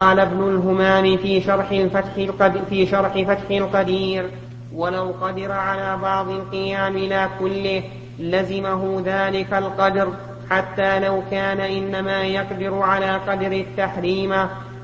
[0.00, 4.30] قال ابن الهمام في شرح الفتح القدير في شرح فتح القدير
[4.74, 7.82] ولو قدر على بعض القيام لا كله
[8.18, 10.12] لزمه ذلك القدر
[10.50, 14.34] حتى لو كان إنما يقدر على قدر التحريم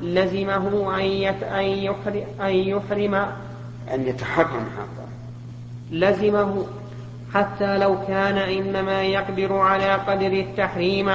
[0.02, 1.04] لزمه أن
[2.40, 3.14] أن يحرم
[3.94, 5.08] أن يتحرم حقا
[5.90, 6.66] لزمه
[7.34, 11.10] حتى لو كان إنما يقدر على قدر التحريم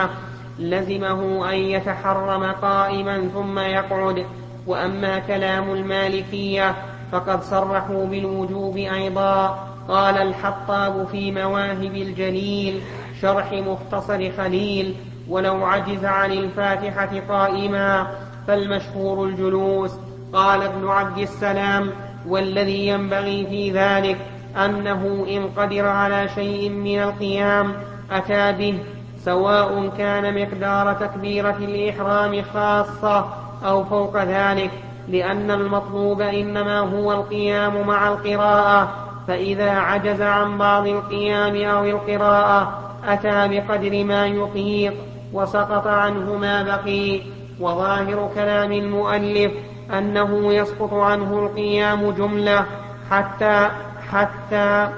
[0.60, 4.26] لزمه أن يتحرم قائما ثم يقعد.
[4.68, 6.76] وأما كلام المالكية
[7.12, 9.68] فقد صرحوا بالوجوب أيضا.
[9.88, 12.82] قال الحطاب في مواهب الجليل
[13.22, 14.96] شرح مختصر خليل
[15.30, 18.08] ولو عجز عن الفاتحة قائما
[18.48, 19.92] فالمشهور الجلوس.
[20.34, 21.92] قال ابن عبد السلام
[22.28, 24.18] والذي ينبغي في ذلك
[24.66, 27.74] أنه إن قدر على شيء من القيام
[28.12, 28.80] أتى به.
[29.28, 33.26] سواء كان مقدار تكبيرة الإحرام خاصة
[33.66, 34.72] أو فوق ذلك
[35.08, 38.90] لأن المطلوب إنما هو القيام مع القراءة
[39.28, 44.94] فإذا عجز عن بعض القيام أو القراءة أتى بقدر ما يطيق
[45.34, 47.22] وسقط عنه ما بقي.
[47.60, 49.52] وظاهر كلام المؤلف
[49.98, 52.66] أنه يسقط عنه القيام جملة
[53.12, 53.70] حتى
[54.12, 54.90] حتى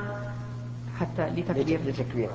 [0.99, 2.29] حتى لتكبير.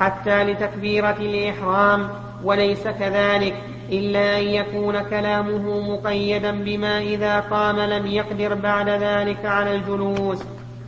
[0.00, 2.08] حتى لتكبيرة الإحرام
[2.44, 3.54] وليس كذلك
[3.92, 10.42] إلا أن يكون كلامه مقيدا بما إذا قام لم يقدر بعد ذلك على الجلوس.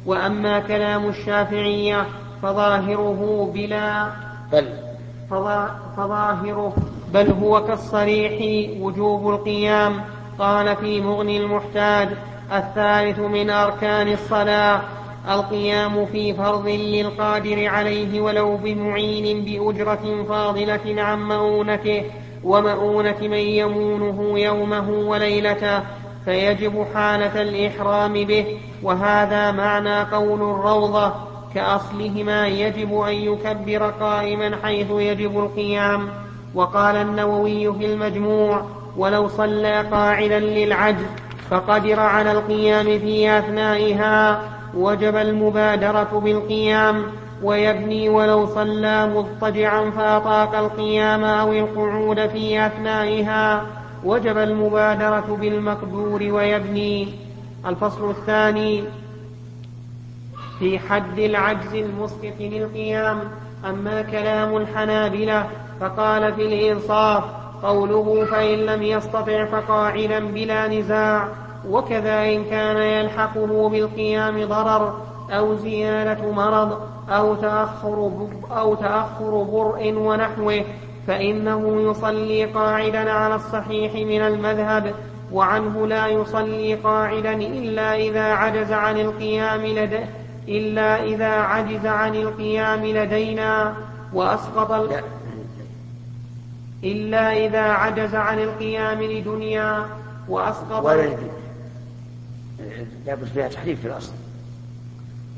[0.06, 2.06] وأما كلام الشافعية
[2.42, 4.06] فظاهره بلا
[4.53, 4.69] بل.
[5.97, 6.73] فظاهره
[7.14, 8.33] بل هو كالصريح
[8.81, 10.01] وجوب القيام.
[10.39, 12.09] قال في مغني المحتاج
[12.53, 14.81] الثالث من أركان الصلاة
[15.30, 22.05] القيام في فرض للقادر عليه ولو بمعين بأجرة فاضلة عن مؤونته
[22.44, 25.80] ومؤونة من يمونه يومه وليلته
[26.24, 28.58] فيجب حالة الإحرام به.
[28.83, 31.12] وهذا معنى قول الروضة
[31.55, 36.08] كأصلهما يجب أن يكبر قائما حيث يجب القيام.
[36.55, 38.62] وقال النووي في المجموع
[38.96, 41.06] ولو صلى قاعدا للعجز
[41.50, 44.42] فقدر على القيام في أثنائها
[44.78, 47.02] وجب المبادرة بالقيام
[47.42, 53.67] ويبني ولو صلى مضطجعا فأطاق القيام أو القعود في أثنائها.
[54.05, 57.08] وجب المبادرة بالمقدور ويبني.
[57.67, 58.84] الفصل الثاني
[60.58, 63.20] في حد العجز المسقط للقيام
[63.64, 65.46] أما كلام الحنابلة
[65.80, 67.24] فقال في الإنصاف
[67.62, 71.28] قوله فإن لم يستطع فقاعدا بلا نزاع.
[71.69, 78.11] وكذا إن كان يلحقه بالقيام ضرر أو زيادة مرض أو تأخر
[78.51, 80.64] أو تأخر برء ونحوه
[81.07, 84.95] فإنه يصلي قاعدا على الصحيح من المذهب
[85.33, 90.01] وعنه لا يصلي قاعدا إلا إذا عجز عن القيام لدى
[90.48, 93.74] إلا إذا عجز عن القيام لدينا
[94.13, 95.02] وأسقط ال...
[96.85, 99.86] إلا إذا عجز عن القيام لدنيا
[100.29, 101.05] وأسقط ولا
[103.07, 104.13] لابد فيها تحريف في الأصل.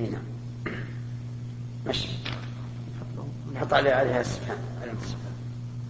[0.00, 0.18] هنا
[1.86, 2.08] مشي
[3.54, 4.56] نحط عليها السبحان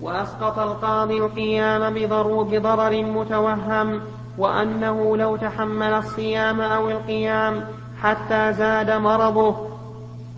[0.00, 1.94] وأسقط القاضي القيام
[2.50, 4.00] بضرر متوهم
[4.38, 7.64] وأنه لو تحمل الصيام أو القيام
[8.02, 9.68] حتى زاد مرضه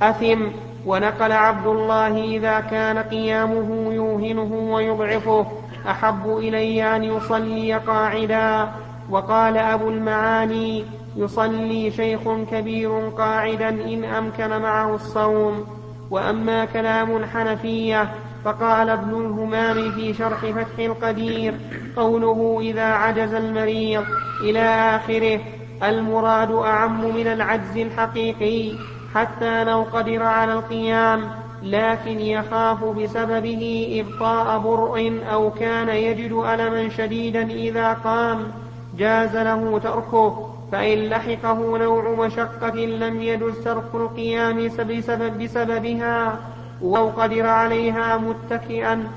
[0.02, 0.46] أثم
[0.86, 5.46] ونقل عبد الله إذا كان قيامه يوهنه ويضعفه
[5.88, 8.72] أحب إلي أن يصلي قاعدا
[9.10, 10.84] وقال أبو المعاني
[11.16, 12.20] يصلي شيخ
[12.50, 15.66] كبير قاعدا إن أمكن معه الصوم.
[16.10, 18.08] وأما كلام الحنفية
[18.44, 21.54] فقال ابن الهمام في شرح فتح القدير
[21.96, 24.04] قوله إذا عجز المريض
[24.40, 24.60] إلى
[24.96, 25.40] آخره
[25.82, 28.72] المراد أعم من العجز الحقيقي
[29.14, 31.30] حتى لو قدر على القيام
[31.62, 38.52] لكن يخاف بسببه إبطاء برء أو كان يجد ألما شديدا إذا قام.
[38.98, 46.38] جاز له تركه فإن لحقه نوع مشقة لم يجز ترك القيام بسبب بسببها
[46.82, 49.08] أو قدر عليها متكئا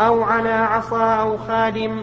[0.00, 2.00] أو على عصا أو خادم.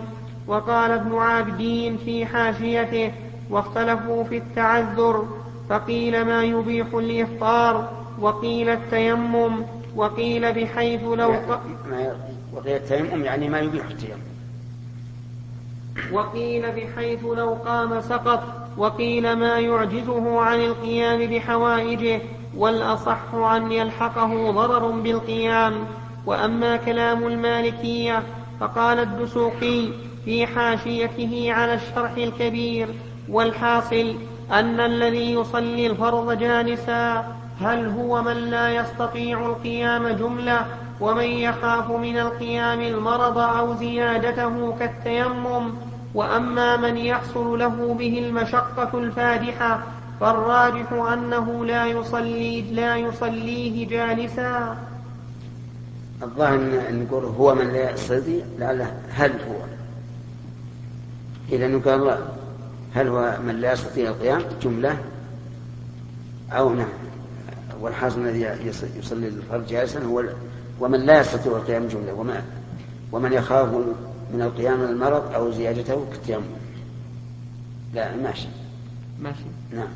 [0.48, 3.12] وقال ابن عابدين في حاشيته
[3.50, 5.26] واختلفوا في التعذر
[5.70, 7.90] فقيل ما يبيح الإفطار
[8.20, 9.64] وقيل التيمم
[9.96, 11.62] وقيل بحيث لو ق...
[12.54, 14.33] وقيل التيمم يعني ما يبيح التيمم.
[16.12, 18.44] وقيل بحيث لو قام سقط
[18.78, 22.22] وقيل ما يعجزه عن القيام بحوائجه
[22.58, 25.74] والأصح أن يلحقه ضرر بالقيام.
[26.26, 28.24] وأما كلام المالكية
[28.60, 29.88] فقال الدسوقي
[30.26, 32.88] في حاشيته على الشرح الكبير
[33.30, 34.16] والحاصل
[34.52, 40.66] أن الذي يصلي الفرض جالسا هل هو من لا يستطيع القيام جملة
[41.04, 45.72] ومن يخاف من القيام المرض أو زيادته كالتيمم
[46.16, 49.84] وأما من يحصل له به المشقة الفادحة
[50.20, 54.78] فالراجح أنه لا يصلي لا يصليه جالسا.
[56.24, 56.56] الظاهر
[56.90, 59.56] أن نقول هو من لا يستطيع لعله هل هو؟
[61.52, 62.18] إذا قال
[62.94, 64.98] هل هو من لا يستطيع القيام؟ جملة.
[66.52, 66.88] أو نعم.
[67.82, 70.24] والحاصل الذي يصلي الفرد جالسا هو
[70.80, 72.44] ومن لا يستطيع القيام جملة وما
[73.12, 73.68] ومن يخاف
[74.34, 76.44] من القيام المرض أو زيادته كالتيمم
[77.94, 78.48] لا ماشي
[79.20, 79.88] ماشي نعم.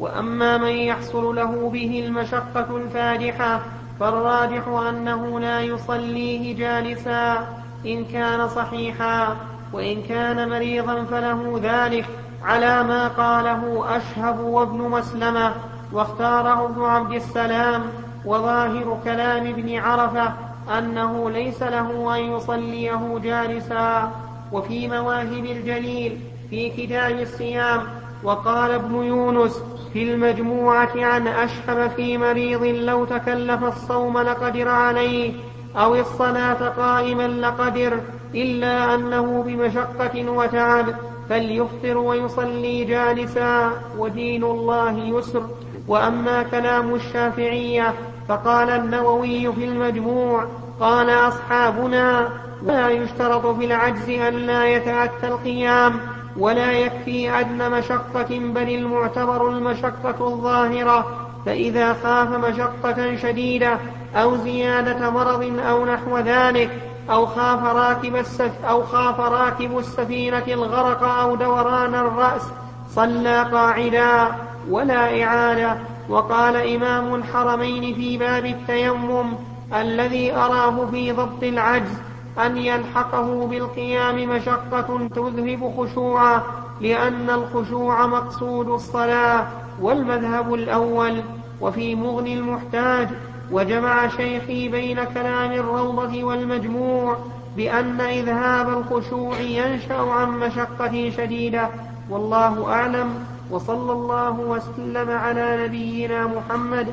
[0.00, 3.62] وأما من يحصل له به المشقة الفادحة
[4.00, 7.48] فالراجح أنه لا يصليه جالسا.
[7.86, 9.36] إن كان صحيحا
[9.72, 12.06] وإن كان مريضا فله ذلك.
[12.42, 15.54] على ما قاله أشهب وابن مسلمة
[15.92, 17.82] واختاره ابن عبد السلام.
[18.26, 20.32] وظاهر كلام ابن عرفة
[20.78, 24.10] أنه ليس له أن يصليه جالسا.
[24.52, 26.18] وفي مواهب الجليل
[26.50, 27.82] في كتاب الصيام
[28.24, 29.62] وقال ابن يونس
[29.92, 35.32] في المجموعة عن أشهب في مريض لو تكلف الصوم لقدر عليه
[35.76, 38.00] أو الصلاة قائما لقدر
[38.34, 40.86] إلا أنه بمشقة وتعب
[41.28, 45.42] فليفطر ويصلي جالسا ودين الله يسر.
[45.88, 47.94] وأما كلام الشافعية
[48.28, 50.44] فقال النووي في المجموع
[50.80, 52.28] قال أصحابنا
[52.62, 56.00] لا يشترط في العجز أن لا يتأتى القيام
[56.38, 61.26] ولا يكفي أدنى مشقة بل المعتبر المشقة الظاهرة.
[61.46, 63.78] فإذا خاف مشقة شديدة
[64.16, 66.70] أو زيادة مرض أو نحو ذلك
[67.10, 72.42] أو خاف راكب السف أو خاف راكب السفينة الغرق أو دوران الرأس
[72.90, 74.28] صلى قاعدا
[74.70, 75.76] ولا إعادة
[76.08, 79.34] وقال إمام الحرمين في باب التيمم
[79.74, 81.98] الذي أراه في ضبط العجز
[82.46, 86.42] أن يلحقه بالقيام مشقة تذهب خشوعا
[86.80, 89.46] لأن الخشوع مقصود الصلاة
[89.80, 91.22] والمذهب الأول
[91.60, 93.08] وفي مغني المحتاج
[93.52, 97.16] وجمع شيخي بين كلام الروضة والمجموع
[97.56, 101.68] بأن إذهاب الخشوع ينشأ عن مشقة شديدة
[102.10, 106.86] والله أعلم وصلى الله وسلم على نبينا محمد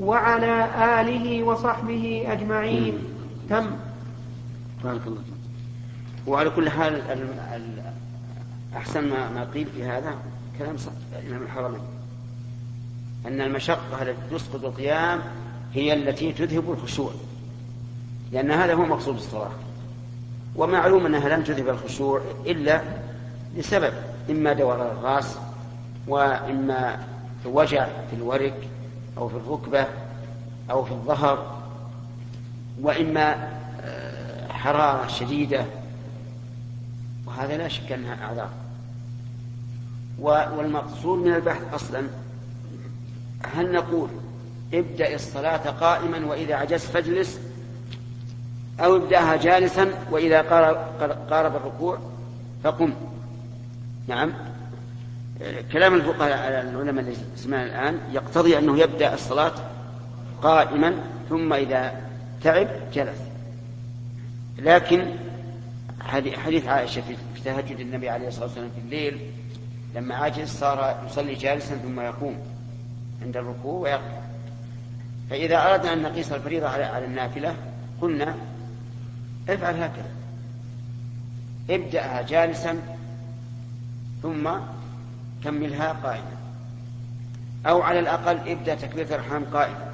[0.00, 0.68] وعلى
[1.00, 2.98] آله وصحبه أجمعين.
[3.50, 3.66] تم.
[4.84, 5.22] بارك الله
[6.26, 7.02] وعلى كل حال
[8.76, 10.14] أحسن ما قيل في هذا
[10.58, 10.76] كلام
[11.22, 11.80] الإمام الحرمين
[13.26, 15.20] أن المشقة التي تسقط القيام
[15.74, 17.10] هي التي تذهب الخشوع.
[18.32, 19.50] لأن هذا هو مقصود الصلاة.
[20.56, 22.82] ومعلوم أنها لن تذهب الخشوع إلا
[23.56, 23.92] لسبب
[24.30, 25.38] إما دوران الراس
[26.06, 27.06] وإما
[27.44, 28.68] وجع في الورك
[29.18, 29.86] أو في الركبة
[30.70, 31.62] أو في الظهر
[32.80, 33.48] وإما
[33.80, 35.64] آه، حرارة شديدة.
[37.26, 38.50] وهذا لا شك أنها أعذار.
[40.18, 42.02] والمقصود من البحث أصلا
[43.54, 44.08] هل نقول
[44.74, 47.40] ابدأ الصلاة قائما وإذا عجزت فاجلس
[48.80, 50.40] أو ابدأها جالسا وإذا
[51.30, 51.98] قارب الركوع
[52.64, 52.92] فقم.
[54.08, 54.32] نعم.
[55.72, 59.52] كلام الفقهاء على العلماء الذي سمعنا الآن يقتضي أنه يبدأ الصلاة
[60.42, 60.94] قائما
[61.28, 62.00] ثم إذا
[62.42, 63.18] تعب جلس.
[64.58, 65.06] لكن
[66.36, 69.30] حديث عائشة في تهجد النبي عليه الصلاة والسلام في الليل
[69.94, 72.38] لما عجز صار يصلي جالسا ثم يقوم
[73.22, 74.22] عند الركوع ويقف
[75.30, 77.54] فإذا أردنا أن نقيس الفريضة على النافلة
[78.00, 78.34] قلنا
[79.48, 80.10] افعل هكذا.
[81.70, 82.78] ابدأها جالسا
[84.22, 84.48] ثم
[85.44, 86.36] كملها قائما
[87.66, 89.92] أو على الأقل ابدأ تكبيرة الأرحام قائما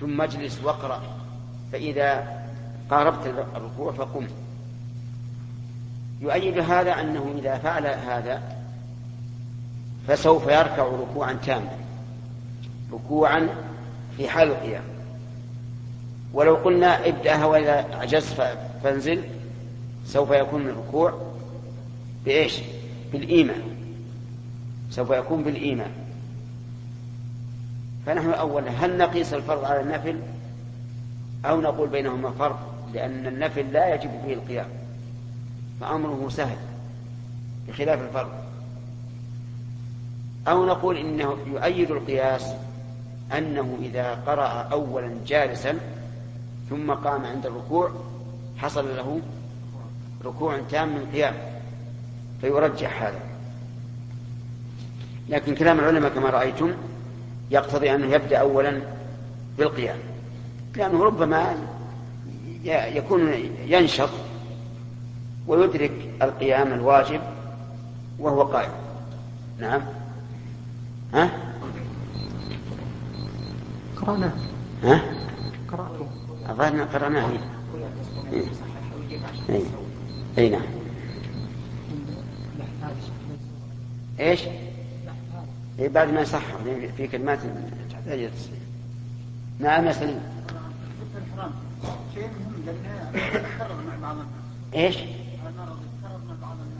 [0.00, 1.02] ثم اجلس واقرأ.
[1.72, 2.42] فإذا
[2.90, 3.26] قاربت
[3.56, 4.26] الركوع فقم.
[6.20, 8.42] يؤيد هذا أنه إذا فعل هذا
[10.08, 11.78] فسوف يركع ركوعا تاما.
[12.92, 13.48] ركوعا
[14.16, 14.84] في حال القيام.
[16.32, 18.42] ولو قلنا ابدأها وإذا عجزت
[18.84, 19.22] فانزل
[20.06, 21.32] سوف يكون الركوع
[22.24, 22.58] بإيش؟
[23.12, 23.71] بالإيمان.
[24.92, 25.90] سوف يكون بالإيمان.
[28.06, 30.18] فنحن أولا هل نقيس الفرض على النفل
[31.44, 32.58] أو نقول بينهما فرق
[32.94, 34.68] لأن النفل لا يجب فيه القيام.
[35.80, 36.56] فأمره سهل
[37.68, 38.30] بخلاف الفرض.
[40.48, 42.54] أو نقول إنه يؤيد القياس
[43.38, 45.78] أنه إذا قرأ أولا جالسا
[46.70, 47.90] ثم قام عند الركوع
[48.58, 49.20] حصل له
[50.24, 51.34] ركوع تام من قيام
[52.40, 53.31] فيرجح هذا.
[55.28, 56.72] لكن كلام العلماء كما رأيتم
[57.50, 58.80] يقتضي أنه يبدأ أولا
[59.58, 59.98] بالقيام.
[60.76, 61.56] لأنه ربما
[62.64, 63.32] يكون
[63.66, 64.10] ينشط
[65.46, 67.20] ويدرك القيام الواجب
[68.18, 68.70] وهو قائم.
[69.58, 69.82] نعم.
[71.14, 71.30] ها؟
[73.96, 74.32] قرأناه
[74.82, 75.02] ها؟
[75.68, 76.06] قرأته.
[76.48, 77.30] أظن قرأناه.
[78.32, 78.44] إيه.
[79.48, 79.64] إيه.
[80.38, 80.62] أي نعم.
[84.20, 84.40] إيش؟
[85.78, 86.56] إيه بعد ما يصحح
[86.96, 87.38] في كلمات
[87.90, 88.58] تحتاج إلى تصحيح
[89.58, 90.20] نعم يا سليم.
[94.74, 94.98] إيش؟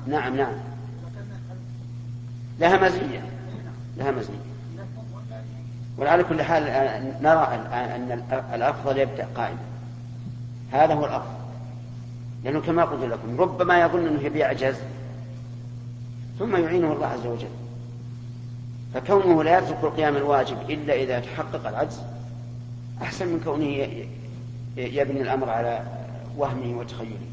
[0.06, 0.54] نعم نعم.
[2.60, 3.24] لها مزية.
[3.96, 4.34] لها مزية.
[5.98, 6.62] وعلى كل حال
[7.22, 8.22] نرى أن
[8.54, 9.58] الأفضل يبدأ قائما.
[10.72, 11.42] هذا هو الأفضل.
[12.44, 14.76] لأنه كما قلت لكم ربما يظن أنه بيعجز
[16.38, 17.48] ثم يعينه الله عز وجل.
[18.94, 22.00] فكونه لا يترك القيام الواجب إلا إذا تحقق العجز
[23.02, 23.88] أحسن من كونه
[24.76, 25.82] يبني الأمر على
[26.36, 27.26] وهمه وتخيله.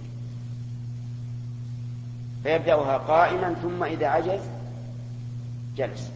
[2.43, 4.41] فيبدأها قائما ثم إذا عجز
[5.77, 6.11] جلس.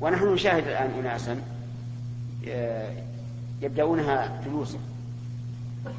[0.00, 1.42] ونحن نشاهد الآن أناسا
[3.62, 4.78] يبدأونها جلوسا.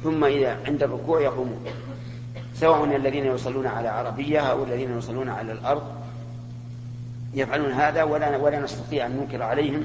[0.04, 1.64] ثم إذا عند الركوع يقومون.
[2.54, 5.99] سواء الذين يصلون على عربية أو الذين يصلون على الأرض
[7.34, 9.84] يفعلون هذا ولا ولا نستطيع أن ننكر عليهم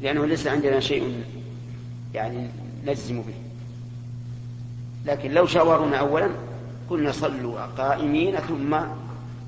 [0.00, 1.24] لأنه ليس عندنا شيء
[2.14, 2.48] يعني
[2.86, 3.34] نجزم به.
[5.06, 6.30] لكن لو شاورونا أولا
[6.90, 8.76] قلنا صلوا قائمين ثم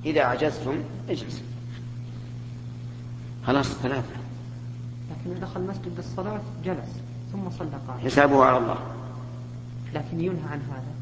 [0.04, 0.74] إذا عجزتم
[1.08, 1.46] اجلسوا
[3.46, 4.16] خلاص ثلاثة.
[5.10, 6.88] لكن دخل المسجد بالصلاة جلس
[7.32, 8.04] ثم صلى قائما.
[8.04, 8.78] حسابه على الله.
[9.94, 10.92] لكن ينهى عن هذا.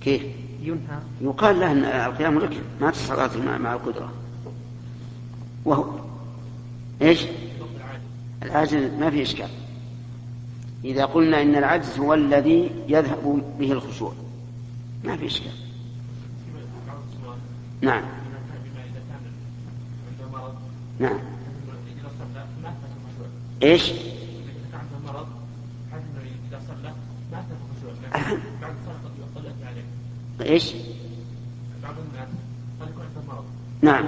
[0.00, 0.22] كيف؟
[0.62, 0.98] ينهى.
[1.20, 4.12] يقال له أن القيام ركن ما الصلاة مع القدرة.
[5.64, 5.84] وهو
[7.02, 7.26] إيش؟
[8.42, 9.48] العاجز ما في إشكال.
[10.84, 14.12] إذا قلنا إن العجز هو الذي يذهب به الخشوع
[15.04, 15.52] ما في إشكال.
[17.80, 18.02] نعم.
[21.00, 21.18] نعم.
[23.62, 23.92] إيش؟
[30.40, 30.74] إيش؟
[31.82, 32.28] بعض الناس
[32.80, 33.44] قد يكون عنده مرض
[33.82, 34.04] نعم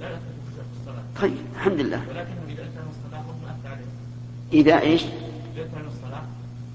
[0.00, 2.00] لا يأثر في الصلاة طيب الحمد لله.
[2.08, 3.84] ولكنه إذا أتى الصلاة أثر عليه.
[4.52, 6.22] إذا إيش؟ إذا أتى الصلاة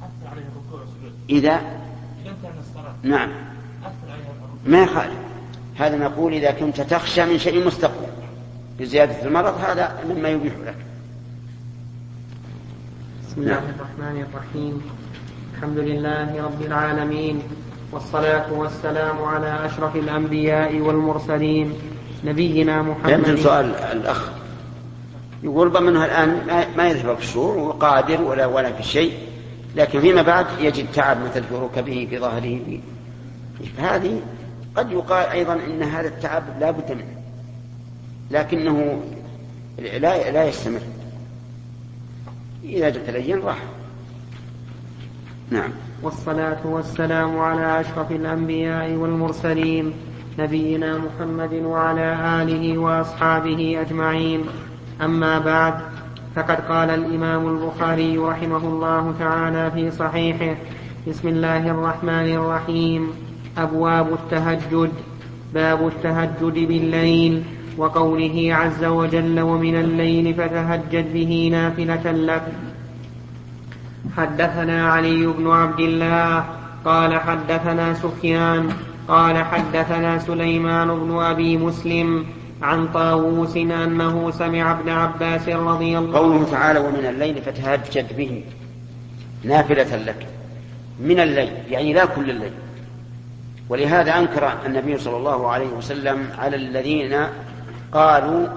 [0.01, 1.13] أثر عليه الركوع والسجود.
[1.29, 1.55] إذا؟
[2.25, 3.29] إذا أتى الصلاة نعم.
[3.83, 4.49] أثر عليه الركوع.
[4.65, 5.19] ما يخالف.
[5.77, 8.07] هذا نقول إذا كنت تخشى من شيء مستقبل
[8.79, 10.75] بزيادة المرض هذا مما يبيح لك.
[13.27, 14.81] بسم الله الرحمن الرحيم.
[15.57, 17.41] الحمد لله رب العالمين
[17.91, 21.73] والصلاة والسلام على أشرف الأنبياء والمرسلين
[22.25, 23.09] نبينا محمد.
[23.09, 24.31] يمكن سؤال الأخ.
[25.43, 26.41] يقول ربما الآن
[26.77, 29.13] ما يذهب في الشهور وقادر ولا ولا في شيء
[29.75, 32.79] لكن فيما بعد يجد تعب مثل في ركبه في ظهره.
[33.77, 34.21] هذه
[34.75, 37.21] قد يقال أيضا أن هذا التعب لا بد منه
[38.31, 39.01] لكنه
[39.79, 40.81] لا لا يستمر.
[42.63, 43.59] إذا تلين راح.
[45.49, 45.69] نعم.
[46.03, 49.93] والصلاة والسلام على أشرف الأنبياء والمرسلين.
[50.39, 52.07] نبينا محمد وعلى
[52.41, 54.41] آله وأصحابه أجمعين.
[55.01, 55.73] أما بعد
[56.35, 60.55] فقد قال الإمام البخاري رحمه الله تعالى في صحيحه
[61.07, 63.09] بسم الله الرحمن الرحيم.
[63.57, 64.91] أبواب التهجد.
[65.53, 67.43] باب التهجد بالليل
[67.77, 72.45] وقوله عز وجل ومن الليل فتهجد به نافلة لك.
[74.17, 76.45] حدثنا علي بن عبد الله
[76.85, 78.69] قال حدثنا سفيان
[79.11, 82.25] قال حدثنا سليمان بن أبي مسلم
[82.61, 88.43] عن طاووس أنه سمع ابن عباس رضي الله عنه قوله تعالى ومن الليل فتهجد به
[89.43, 90.27] نافلة لك.
[90.99, 92.51] من الليل يعني لا كل الليل.
[93.69, 97.17] ولهذا أنكر النبي صلى الله عليه وسلم على الذين
[97.91, 98.47] قالوا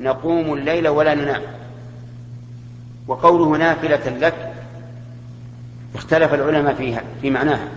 [0.00, 1.42] نقوم الليل ولا ننام.
[3.08, 4.52] وقوله نافلة لك
[5.94, 7.68] اختلف العلماء فيها في معناها.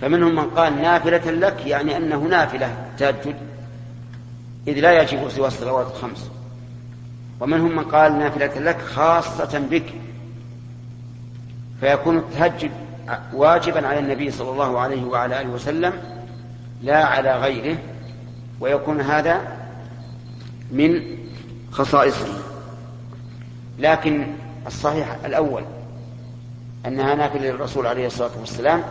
[0.00, 3.36] فمنهم من قال نافلة لك يعني أنه نافلة تهجد
[4.68, 6.30] إذ لا يجب سوى الصلوات الخمس.
[7.40, 9.94] ومنهم من قال نافلة لك خاصة بك
[11.80, 12.70] فيكون التهجد
[13.32, 15.92] واجبا على النبي صلى الله عليه وعلى آله وسلم
[16.82, 17.78] لا على غيره
[18.60, 19.56] ويكون هذا
[20.72, 21.02] من
[21.70, 22.26] خصائصه
[23.78, 24.26] لكن
[24.66, 25.64] الصحيح الأول
[26.86, 28.82] أنها نافلة للرسول عليه الصلاة والسلام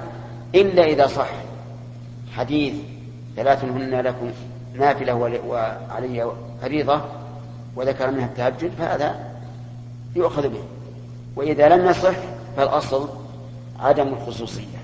[0.55, 1.29] إلا إذا صح.
[2.35, 2.73] حديث
[3.35, 4.29] ثلاث هن لكم
[4.75, 5.13] نافلة
[5.47, 6.31] وعلي
[6.61, 7.01] فريضة
[7.75, 9.15] وذكر منها التهجد فهذا
[10.15, 10.63] يؤخذ به.
[11.35, 12.15] وإذا لم يصح
[12.57, 13.09] فالأصل
[13.79, 14.77] عدم الخصوصية.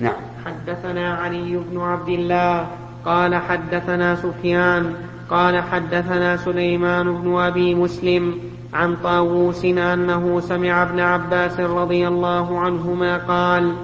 [0.00, 0.20] نعم.
[0.46, 2.66] حدثنا علي بن عبد الله
[3.04, 4.94] قال حدثنا سفيان
[5.30, 8.38] قال حدثنا سليمان بن أبي مسلم
[8.74, 13.74] عن طاووس أنه سمع ابن عباس رضي الله عنهما قال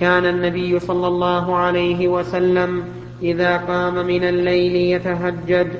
[0.00, 2.84] كان النبي صلى الله عليه وسلم
[3.22, 5.72] إذا قام من الليل يتهجد.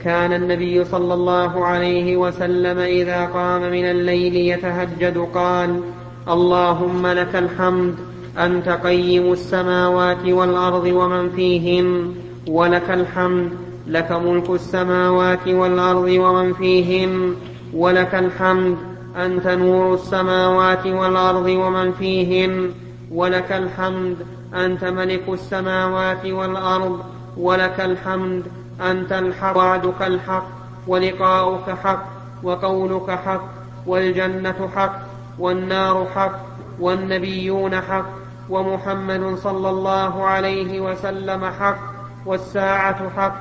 [0.00, 5.80] كان النبي صلى الله عليه وسلم إذا قام من الليل يتهجد قال
[6.28, 7.94] اللهم لك الحمد
[8.38, 12.14] أنت قيم السماوات والأرض ومن فيهن.
[12.48, 13.50] ولك الحمد
[13.86, 17.34] لك ملك السماوات والأرض ومن فيهن.
[17.74, 18.76] ولك الحمد
[19.16, 22.70] أنت نور السماوات والأرض ومن فيهن.
[23.12, 24.16] ولك الحمد
[24.54, 27.04] أنت ملك السماوات والأرض
[27.36, 28.42] ولك الحمد
[28.80, 30.46] أنت الحق وعدك الحق
[30.86, 32.04] ولقاؤك حق
[32.42, 33.44] وقولك حق
[33.86, 34.98] والجنة حق
[35.38, 36.40] والنار حق
[36.80, 38.06] والنبيون حق
[38.50, 41.78] ومحمد صلى الله عليه وسلم حق
[42.26, 43.36] والساعة حق.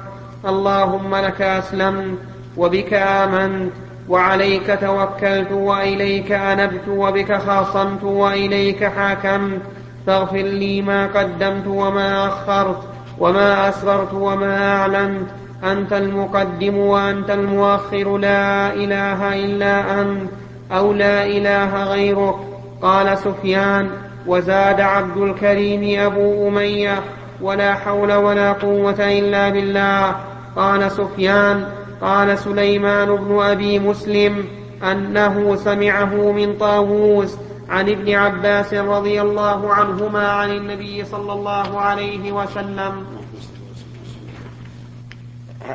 [0.45, 2.17] اللهم لك أسلمت
[2.57, 3.71] وبك آمنت
[4.09, 9.61] وعليك توكلت وإليك أنبت وبك خاصمت وإليك حاكمت.
[10.07, 12.79] فاغفر لي ما قدمت وما أخرت
[13.19, 15.29] وما أسررت وما أعلنت.
[15.63, 18.17] أنت المقدم وأنت المؤخر.
[18.17, 20.29] لا إله إلا أنت
[20.71, 22.35] أو لا إله غيرك.
[22.81, 23.89] قال سفيان
[24.27, 26.99] وزاد عبد الكريم أبو أمية
[27.41, 30.15] ولا حول ولا قوة إلا بالله.
[30.55, 31.65] قال سفيان
[32.01, 34.45] قال سليمان بن أبي مسلم
[34.83, 37.35] أنه سمعه من طاووس
[37.69, 43.05] عن ابن عباس رضي الله عنهما عن النبي صلى الله عليه وسلم.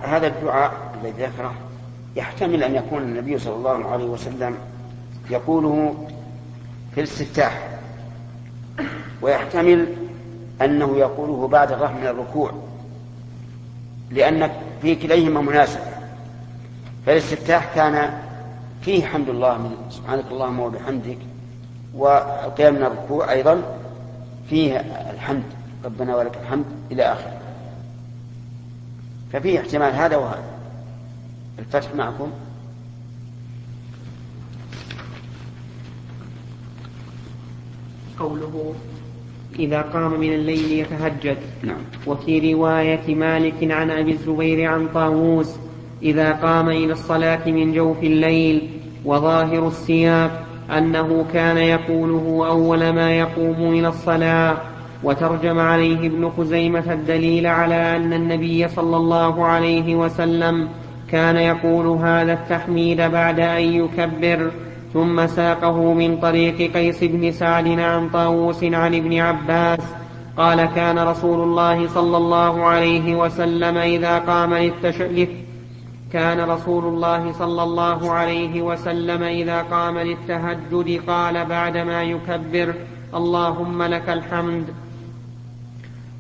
[0.05, 1.55] هذا الدعاء الذي ذكره
[2.17, 4.55] يحتمل أن يكون النبي صلى الله عليه وسلم
[5.31, 5.95] يقوله
[6.95, 7.69] في الاستفتاح
[9.23, 9.87] ويحتمل
[10.63, 12.53] أنه يقوله بعد الرفع من الركوع
[14.11, 14.51] لأن
[14.83, 15.81] في كليهما مناسب
[17.07, 18.19] فالاستفتاح كان
[18.83, 21.19] فيه حمد الله من سبحانك اللهم وبحمدك
[21.95, 23.63] والقيام من الركوع أيضا
[24.51, 24.77] فيه
[25.11, 25.43] الحمد
[25.85, 27.39] ربنا ولك الحمد إلى آخره.
[29.33, 30.45] ففيه احتمال هذا وهذا.
[31.59, 32.31] الفتح معكم.
[38.19, 38.75] قوله
[39.59, 41.39] إذا قام من الليل يتهجد.
[41.63, 41.81] نعم.
[42.07, 45.51] وفي رواية مالك عن أبي الزبير عن طاووس
[46.03, 48.69] إذا قام إلى الصلاة من جوف الليل
[49.05, 50.45] وظاهر السياق
[50.79, 54.57] أنه كان يقوله أول ما يقوم من الصلاة
[55.03, 60.69] وترجم عليه ابن خزيمة الدليل على أن النبي صلى الله عليه وسلم
[61.11, 64.51] كان يقول هذا التحميد بعد أن يكبر
[64.93, 69.79] ثم ساقه من طريق قيس بن سعد عن طاووس عن ابن عباس
[70.37, 75.03] قال كان رسول الله صلى الله عليه وسلم إذا قام للتش...
[76.13, 82.75] كان رسول الله صلى الله عليه وسلم إذا قام للتهجد قال بعدما يكبر
[83.15, 84.65] اللهم لك الحمد.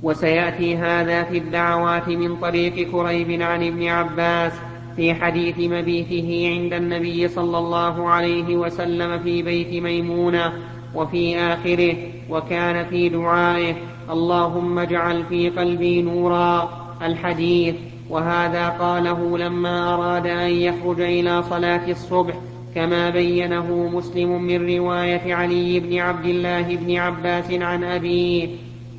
[0.03, 4.53] وسيأتي هذا في الدعوات من طريق كريب عن ابن عباس
[4.97, 10.53] في حديث مبيته عند النبي صلى الله عليه وسلم في بيت ميمونة
[10.95, 11.97] وفي آخره
[12.31, 13.75] وكان في دعائه
[14.11, 16.83] اللهم اجعل في قلبي نورا.
[17.03, 17.75] الحديث
[18.13, 22.35] وهذا قاله لما أراد أن يخرج إلى صلاة الصبح
[22.75, 28.49] كما بينه مسلم من رواية علي بن عبد الله بن عباس عن أبيه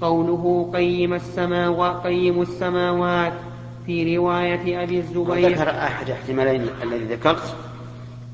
[0.01, 3.33] قوله قيم السماوات قيم السماوات
[3.85, 5.49] في رواية أبي الزبير.
[5.49, 7.55] ذكر أحد احتمالين الذي ذكرت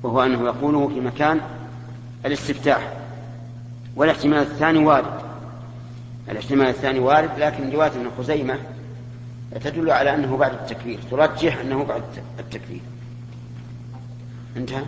[0.04, 1.42] وهو أنه يقوله في مكان
[2.26, 2.94] الاستفتاح
[3.96, 5.14] والاحتمال الثاني وارد.
[6.32, 8.56] الاحتمال الثاني وارد لكن رواية ابن خزيمة
[9.58, 12.04] تدل على أنه بعد التكبير ترجح أنه بعد
[12.40, 12.82] التكبير.
[14.58, 14.84] انتهى.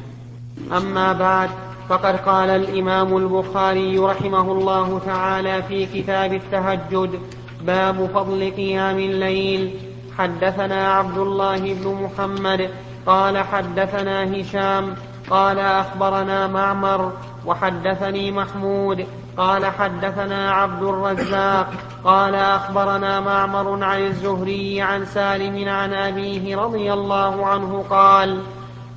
[0.72, 1.50] أما بعد
[1.90, 7.20] فقد قال الإمام البخاري رحمه الله تعالى في كتاب التهجد
[7.62, 9.80] باب فضل قيام الليل.
[10.18, 12.70] حدثنا عبد الله بن محمد
[13.06, 14.96] قال حدثنا هشام
[15.30, 17.12] قال أخبرنا معمر
[17.46, 19.08] وحدثني محمود.
[19.38, 21.68] قال حدثنا عبد الرزاق
[22.04, 28.42] قال أخبرنا معمر عن الزهري عن سالم عن أبيه رضي الله عنه قال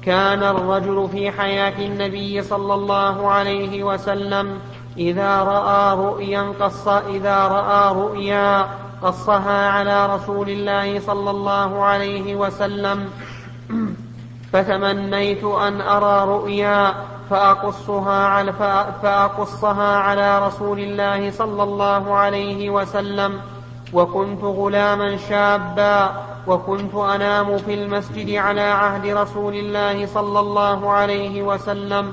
[0.02, 4.58] كان الرجل في حياة النبي صلى الله عليه وسلم
[4.98, 8.66] إذا رأى رؤيا قص إذا رأى رؤيا
[9.02, 13.10] قصها على رسول الله صلى الله عليه وسلم
[14.52, 16.94] فتمنيت أن أرى رؤيا
[17.30, 18.52] فأقصها على
[19.02, 23.40] فأقصها على رسول الله صلى الله عليه وسلم.
[23.92, 26.24] وكنت غلاما شابا.
[26.46, 32.12] وكنت أنام في المسجد على عهد رسول الله صلى الله عليه وسلم.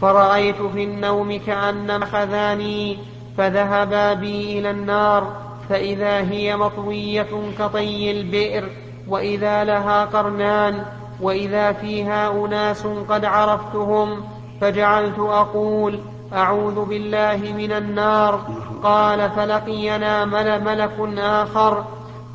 [0.00, 2.98] فرأيت في النوم كأنما خذاني
[3.38, 5.26] فذهبا بي إلى النار.
[5.68, 7.26] فإذا هي مطوية
[7.58, 8.68] كطي البئر
[9.08, 10.84] وإذا لها قرنان
[11.20, 14.24] وإذا فيها أناس قد عرفتهم
[14.64, 15.98] فجعلت أقول
[16.32, 18.40] أعوذ بالله من النار.
[18.82, 20.24] قال فلقينا
[20.58, 21.84] ملك آخر.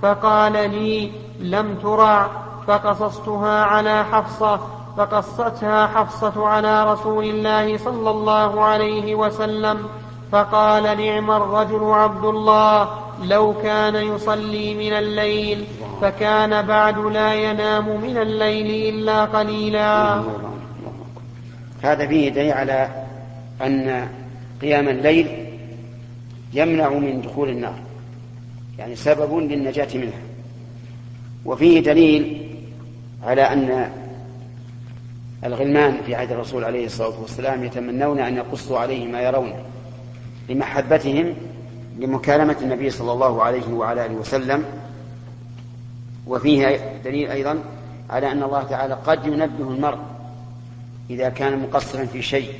[0.01, 2.27] فقال لي لم ترع.
[2.67, 4.59] فقصصتها على حفصة.
[4.97, 9.77] فقصتها حفصة على رسول الله صلى الله عليه وسلم.
[10.31, 12.89] فقال نعم الرجل عبد الله.
[13.23, 15.67] لو كان يصلي من الليل.
[16.01, 20.21] فكان بعد لا ينام من الليل إلا قليلا.
[21.83, 23.05] هذا فيه دليل على
[23.61, 24.07] أن
[24.61, 25.45] قيام الليل
[26.53, 27.79] يمنع من دخول النار
[28.79, 30.21] يعني سبب للنجاة منها.
[31.45, 32.49] وفيه دليل
[33.23, 33.91] على أن
[35.43, 39.53] الغلمان في عهد الرسول عليه الصلاة والسلام يتمنون أن يقصوا عليه ما يرون
[40.49, 41.33] لمحبتهم
[41.99, 44.63] لمكالمة النبي صلى الله عليه وعلى آله وسلم.
[46.27, 47.59] وفيه دليل أيضا
[48.09, 49.99] على أن الله تعالى قد ينبه المرء
[51.09, 52.53] إذا كان مقصرا في شيء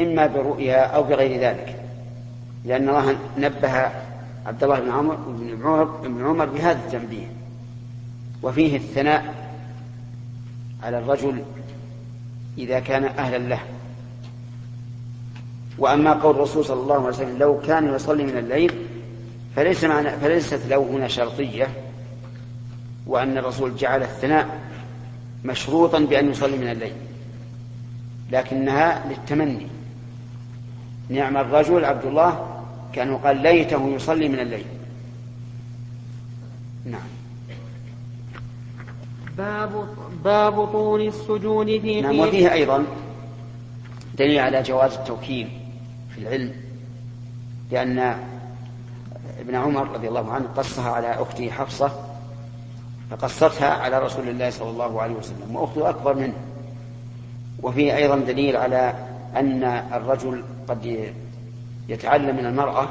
[0.00, 1.82] إما برؤيا أو بغير ذلك.
[2.64, 3.72] لأن الله نبه
[4.46, 7.26] عبد الله بن عمر بن عمر, بن عمر بهذا التنبيه.
[8.42, 9.34] وفيه الثناء
[10.82, 11.42] على الرجل
[12.58, 13.60] إذا كان أهلا له.
[15.78, 18.86] وأما قول الرسول صلى الله عليه وسلم لو كان يصلي من الليل
[19.56, 21.68] فليس معنى فليست له هنا شرطية.
[23.06, 24.60] وأن الرسول جعل الثناء
[25.44, 26.92] مشروطا بأن يصلي من الليل.
[28.32, 29.66] لكنها للتمني.
[31.08, 32.46] نعم الرجل عبد الله
[32.92, 34.64] كان قال ليته يصلي من الليل.
[36.84, 37.08] نعم.
[39.38, 39.88] باب
[40.24, 42.84] باب طول السجود في نعم وفيه أيضا
[44.18, 45.48] دليل على جواز التوكيل
[46.14, 46.54] في العلم
[47.70, 47.98] لأن
[49.40, 51.92] ابن عمر رضي الله عنه قصها على أخته حفصة
[53.10, 56.34] فقصتها على رسول الله صلى الله عليه وسلم وأخته أكبر منه.
[57.62, 58.94] وفيه أيضا دليل على
[59.36, 61.12] أن الرجل قد
[61.88, 62.88] يتعلم من المرأة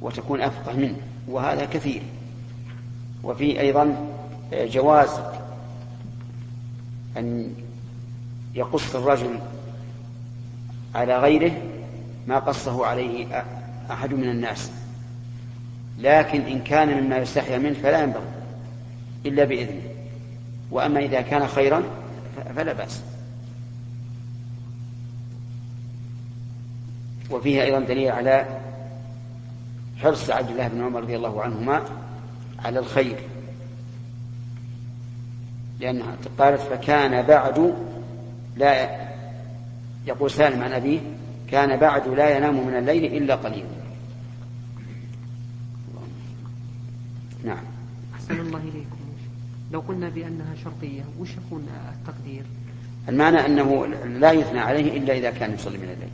[0.00, 0.96] وتكون أفقه منه
[1.28, 2.02] وهذا كثير.
[3.24, 3.96] وفي أيضا
[4.52, 5.08] جواز
[7.16, 7.54] أن
[8.54, 9.38] يقص الرجل
[10.94, 11.52] على غيره
[12.26, 13.44] ما قصه عليه
[13.90, 14.70] أحد من الناس.
[15.98, 18.22] لكن إن كان مما يستحيا منه فلا ينبغي
[19.26, 19.82] إلا بإذنه.
[20.70, 21.82] وأما إذا كان خيرا
[22.56, 23.02] فلا بأس.
[27.30, 28.60] وفيه أيضا دليل على
[29.96, 31.82] حرص عبد الله بن عمر رضي الله عنهما
[32.64, 33.16] على الخير.
[35.80, 37.74] لأنها قالت فكان بعد
[38.56, 39.06] لا
[40.06, 41.00] يقول سالم عن أبيه
[41.50, 43.76] كان بعد لا ينام من الليل إلا قليلا.
[47.44, 47.64] نعم.
[48.14, 48.96] أحسن الله إليكم.
[49.72, 52.42] لو قلنا بأنها شرطية وش يكون التقدير؟
[53.08, 56.10] المعنى أنه لا يثنى عليه إلا إذا كان يصلي من الليل.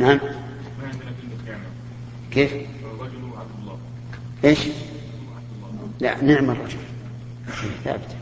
[0.00, 0.18] نعم.
[2.30, 3.78] كيف؟ الرجل الله
[4.44, 4.58] إيش؟
[6.00, 6.78] لا نعم الرجل.
[7.84, 8.16] ثابت.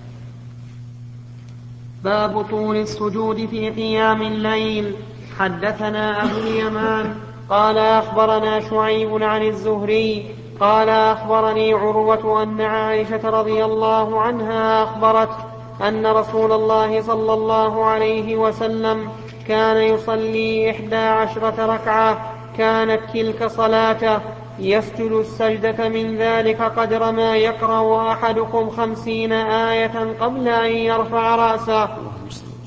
[2.05, 4.95] باب طول السجود في قيام الليل.
[5.39, 7.15] حدثنا أبو اليمان.
[7.51, 10.35] قال أخبرنا شعيب عن الزهري.
[10.61, 15.37] قال أخبرني عروة أن عائشة رضي الله عنها أخبرت
[15.83, 19.09] أن رسول الله صلى الله عليه وسلم
[19.49, 24.21] كان يصلي إحدى عشرة ركعة كانت تلك صلاته.
[24.59, 31.89] يسجد السجدة من ذلك قدر ما يقرأ أحدكم خمسين آية قبل أن يرفع رأسه.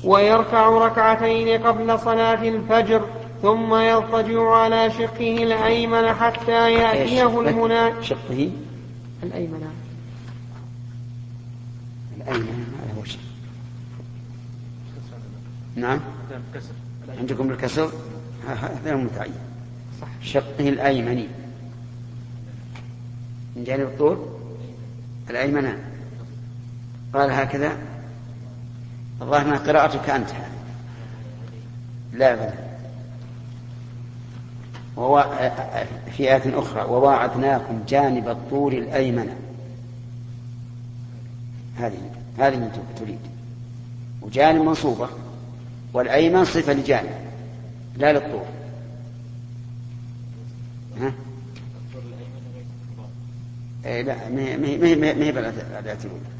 [0.04, 3.02] ويركع ركعتين قبل صلاة الفجر
[3.42, 8.50] ثم يضطجع على شقه الأيمن حتى يأتيه المنادي شقه؟
[9.22, 9.66] الأيمن.
[12.16, 13.18] الأيمن على وجه
[15.76, 16.00] نعم.
[17.18, 17.92] عندكم الكسر؟
[18.48, 19.32] هذا متعين.
[20.22, 21.26] شقه الأيمن.
[23.56, 24.26] من جانب الطول؟
[25.30, 25.78] الأيمنان
[27.14, 27.78] قال هكذا.
[29.22, 30.30] الظاهر قراءتك أنت.
[32.12, 32.54] لا بل
[34.96, 35.48] ووا...
[36.10, 39.36] في آية أخرى وواعدناكم جانب الطور الأيمن.
[41.76, 43.18] هذه هذه تريد.
[44.22, 45.08] وجانب منصوبة.
[45.92, 47.10] والأيمن صفة لجانب
[47.96, 48.46] لا للطور.
[51.00, 51.12] ها؟
[53.86, 56.32] إيه لا ما هي ما هي ما هي الآية الأولى.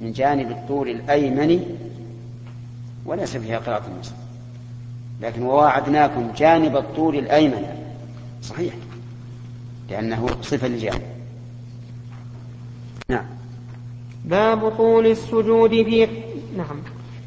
[0.00, 1.78] من جانب الطور الأيمن
[3.06, 4.14] وليس فيها قراءة النصر
[5.20, 7.64] لكن وواعدناكم جانب الطور الأيمن.
[8.42, 8.74] صحيح.
[9.90, 11.02] لأنه صفة لجانب.
[13.08, 13.24] نعم.
[14.24, 16.08] باب طول السجود في
[16.56, 16.82] نعم.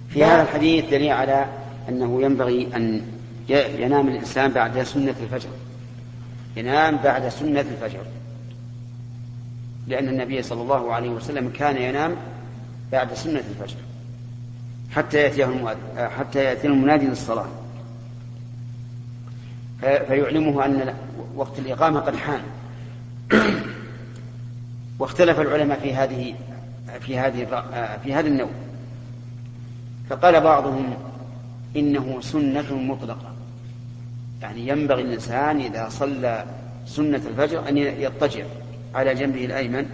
[0.10, 1.46] في هذا الحديث دليل على
[1.90, 3.02] أنه ينبغي أن
[3.50, 5.50] ينام الإنسان بعد سنة الفجر.
[6.56, 8.04] ينام بعد سنة الفجر.
[9.88, 12.16] لأن النبي صلى الله عليه وسلم كان ينام
[12.92, 13.78] بعد سنة الفجر.
[14.92, 17.48] حتى يأتيه المؤذن حتى يأتيه المنادي للصلاة.
[19.82, 20.96] فيعلمه أن
[21.36, 22.42] وقت الإقامة قد حان.
[25.00, 26.36] واختلف العلماء في هذه
[27.00, 27.46] في هذه
[28.04, 28.50] في هذا النوع.
[30.10, 30.94] فقال بعضهم
[31.76, 33.32] إنه سنة مطلقة.
[34.42, 36.46] يعني ينبغي الإنسان إذا صلى
[36.86, 38.46] سنة الفجر أن يضطجع
[38.96, 39.86] على جنبه الأيمن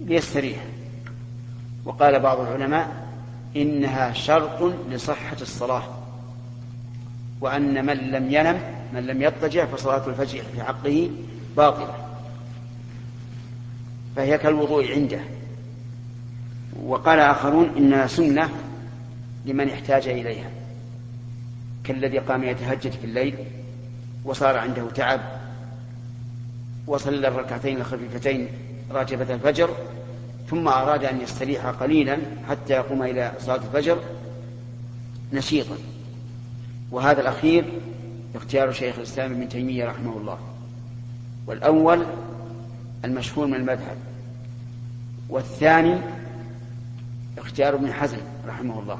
[0.00, 0.64] ليستريح.
[1.84, 3.06] وقال بعض العلماء
[3.56, 5.82] إنها شرط لصحة الصلاة
[7.40, 8.60] وأن من لم ينم
[8.94, 11.10] من لم يضطجع فصلاة الفجر في حقه
[11.56, 11.94] باطلة
[14.16, 15.20] فهي كالوضوء عنده.
[16.82, 18.50] وقال آخرون إنها سنة
[19.48, 20.50] لمن احتاج إليها.
[21.84, 23.34] كالذي قام يتهجد في الليل
[24.24, 25.20] وصار عنده تعب
[26.86, 28.48] وصلى الركعتين الخفيفتين
[28.90, 29.70] راتبة الفجر
[30.50, 33.98] ثم أراد أن يستريح قليلا حتى يقوم إلى صلاة الفجر
[35.32, 35.76] نشيطا.
[36.90, 37.64] وهذا الأخير
[38.34, 40.38] اختيار شيخ الإسلام ابن تيمية رحمه الله.
[41.46, 42.06] والأول
[43.04, 43.96] المشهور من المذهب.
[45.28, 45.98] والثاني
[47.38, 48.98] اختيار ابن حزم رحمه الله.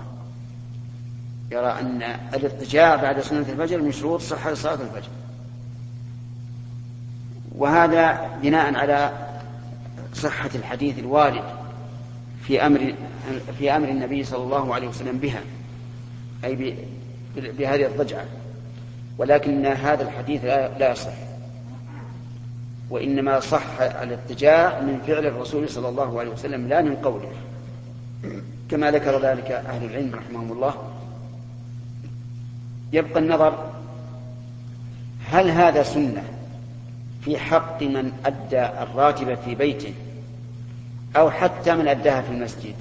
[1.51, 2.03] يرى أن
[2.35, 5.11] الاضطجاع بعد سنة الفجر من شروط صحة صلاة الفجر.
[7.57, 9.13] وهذا بناء على
[10.15, 11.43] صحة الحديث الوارد
[12.43, 12.95] في أمر
[13.59, 15.41] في أمر النبي صلى الله عليه وسلم بها
[16.45, 16.77] أي
[17.37, 18.25] بهذه الضجعة
[19.19, 21.13] ولكن هذا الحديث لا يصح.
[22.91, 27.31] وإنما صح الاضطجاع من فعل الرسول صلى الله عليه وسلم لا من قوله.
[28.71, 30.75] كما ذكر ذلك أهل العلم رحمهم الله.
[32.92, 33.70] يبقى النظر
[35.31, 36.22] هل هذا سنة
[37.24, 39.94] في حق من أدى الراتب في بيته
[41.16, 42.74] أو حتى من أداها في المسجد؟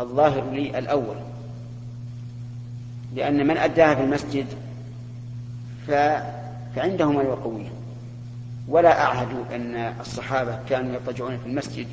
[0.00, 1.16] الظاهر لي الأول.
[3.14, 4.46] لأن من أداها في المسجد
[5.86, 5.90] ف...
[6.76, 7.68] فعنده ما يقويه
[8.68, 11.86] ولا أعهد أن الصحابة كانوا يضطجعون في المسجد.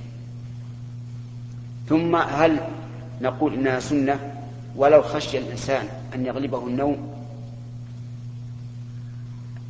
[1.90, 2.60] ثم هل
[3.22, 4.20] نقول إنها سنة؟
[4.76, 7.14] ولو خشي الإنسان أن يغلبه النوم؟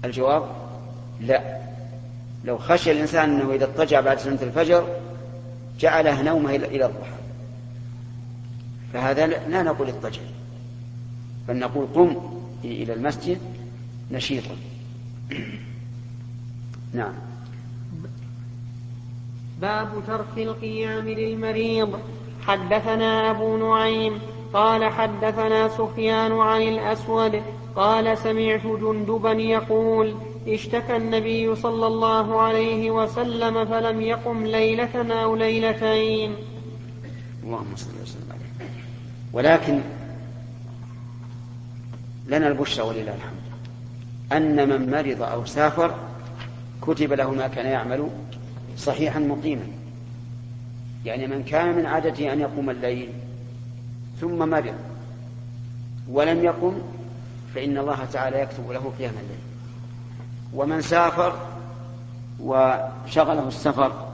[0.05, 0.43] الجواب
[1.21, 1.60] لا.
[2.45, 4.88] لو خشي الإنسان أنه إذا اضطجع بعد سنة الفجر
[5.79, 7.15] جعله نومه إلى الضحى.
[8.93, 10.21] فهذا لا نقول اضطجع.
[11.47, 13.38] بل نقول قم إلى المسجد
[14.12, 14.55] نشيطا.
[16.93, 17.13] نعم.
[19.62, 21.99] باب ترك القيام للمريض.
[22.47, 24.19] حدثنا أبو نعيم
[24.56, 27.41] قال حدثنا سفيان عن الأسود
[27.76, 30.15] قال سمعت جندبا يقول
[30.48, 36.36] اشتكى النبي صلى الله عليه وسلم فلم يقم ليلة أو ليلتين.
[37.44, 38.70] اللهم صل وسلم عليه
[39.34, 39.82] ولكن
[42.28, 43.46] لنا البشرى ولله الحمد.
[44.32, 45.96] أن من مرض أو سافر
[46.82, 48.10] كتب له ما كان يعمل
[48.78, 49.68] صحيحا مقيما.
[51.06, 53.10] يعني من كان من عادته أن يقوم الليل
[54.21, 54.75] ثم مرض
[56.10, 56.73] ولم يقم
[57.56, 59.39] فإن الله تعالى يكتب له قيام الليل
[60.54, 61.36] ومن سافر
[62.39, 64.06] وشغله السفر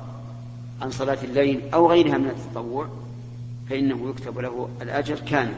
[0.81, 2.87] عن صلاة الليل أو غيرها من التطوع
[3.69, 5.53] فإنه يكتب له الأجر كاملا.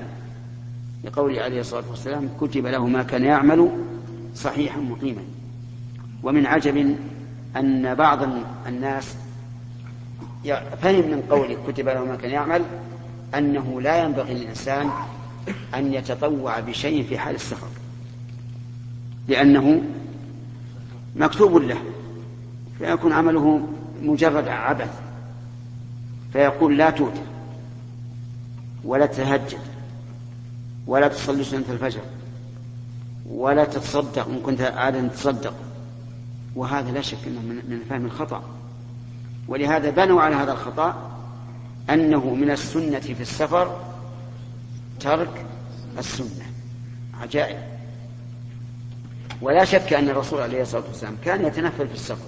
[1.03, 3.69] لقوله عليه الصلاة والسلام كتب له ما كان يعمل
[4.35, 5.21] صحيحا مقيما.
[6.23, 6.97] ومن عجب
[7.57, 8.19] أن بعض
[8.67, 9.15] الناس
[10.81, 12.65] فهم من قوله كتب له ما كان يعمل
[13.35, 14.89] أنه لا ينبغي للإنسان
[15.75, 17.67] أن يتطوع بشيء في حال السفر
[19.27, 19.81] لأنه
[21.15, 21.77] مكتوب له
[22.77, 23.67] فيكون عمله
[24.01, 24.99] مجرد عبث
[26.33, 27.21] فيقول لا توتر
[28.83, 29.59] ولا تهجد
[30.87, 32.01] ولا تصلي سنة الفجر
[33.29, 35.53] ولا تتصدق إن كنت عادة تصدق.
[36.55, 38.43] وهذا لا شك أنه من فهم الخطأ.
[39.47, 41.12] ولهذا بنوا على هذا الخطأ
[41.89, 43.79] أنه من السنة في السفر
[44.99, 45.45] ترك
[45.97, 46.45] السنة.
[47.21, 47.57] عجائب.
[49.41, 52.25] ولا شك أن الرسول عليه الصلاة والسلام كان يتنفل في السفر.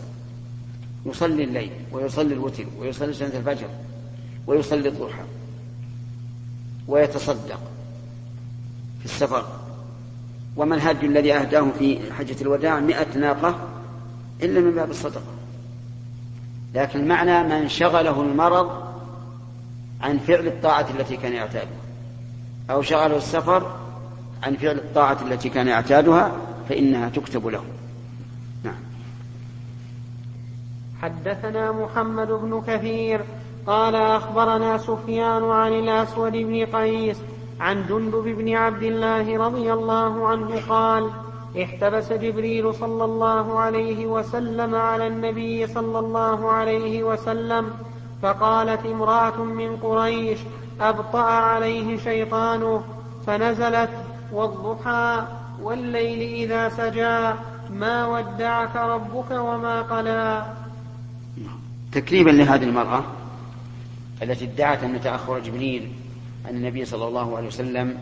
[1.05, 3.67] يصلي الليل ويصلي الوتر ويصلي سنة الفجر
[4.47, 5.23] ويصلي الضحى
[6.87, 7.59] ويتصدق
[8.99, 9.45] في السفر.
[10.55, 13.67] وما الهدي الذي أهداه في حجة الوداع مئة ناقة
[14.43, 15.33] إلا من باب الصدقة.
[16.73, 18.84] لكن معنى من شغله المرض
[20.05, 21.81] عن فعل الطاعة التي كان يعتادها.
[22.69, 23.75] أو شغله السفر
[24.43, 26.31] عن فعل الطاعة التي كان يعتادها
[26.69, 27.63] فإنها تكتب له.
[28.63, 28.75] نعم.
[31.01, 33.21] حدثنا محمد بن كثير
[33.67, 37.17] قال أخبرنا سفيان عن الأسود بن قيس
[37.59, 41.09] عن جندب بن عبد الله رضي الله عنه قال
[41.63, 47.69] احتبس جبريل صلى الله عليه وسلم على النبي صلى الله عليه وسلم
[48.21, 50.39] فقالت امرأة من قريش
[50.81, 52.83] أبطأ عليه شيطانه
[53.27, 53.89] فنزلت
[54.31, 55.23] والضحى
[55.61, 57.33] والليل إذا سجى
[57.69, 60.45] ما ودعك ربك وما قلى.
[61.91, 63.03] تكريما لهذه المرأة
[64.21, 65.91] التي ادعت أن تأخر جبريل
[66.47, 67.97] عن النبي صلى الله عليه وسلم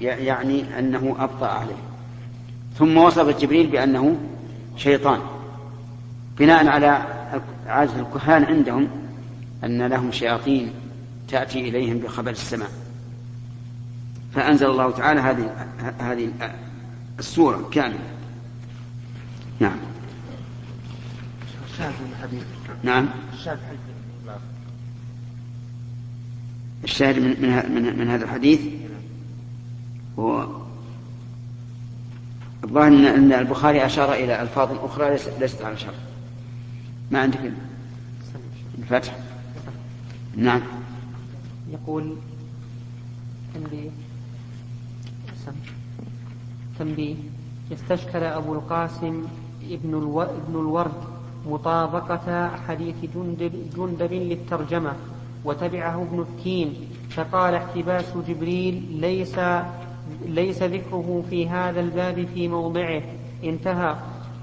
[0.00, 1.82] يعني أنه أبطأ عليه.
[2.78, 4.16] ثم وصفت جبريل بأنه
[4.76, 5.20] شيطان
[6.38, 7.15] بناء على
[7.66, 8.88] عادة الكهان عندهم
[9.64, 10.70] أن لهم شياطين
[11.28, 12.70] تأتي إليهم بخبر السماء.
[14.34, 16.30] فأنزل الله تعالى هذه هذه
[17.18, 17.98] السورة كاملة.
[19.60, 19.76] نعم.
[22.82, 23.08] نعم.
[26.84, 28.60] الشاهد من من من, من هذا الحديث
[30.18, 30.46] هو
[32.64, 35.94] الظاهر ان البخاري أشار إلى ألفاظ أخرى ليست على شرط.
[37.10, 37.52] ما عندك
[38.78, 39.16] الفتح.
[40.36, 40.60] نعم.
[41.72, 42.16] يقول
[43.54, 43.90] تنبيه.
[46.78, 47.14] تنبيه.
[47.70, 49.24] يستشكل أبو القاسم
[49.70, 50.22] ابن, ألو...
[50.22, 50.92] ابن الورد
[51.46, 54.92] مطابقة حديث جندب, جندب للترجمة
[55.44, 56.74] وتبعه ابن التين
[57.10, 59.38] فقال احتباس جبريل ليس
[60.26, 63.02] ليس ذكره في هذا الباب في موضعه.
[63.44, 63.96] انتهى.